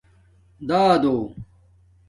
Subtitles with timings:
[0.67, 1.15] دادݸ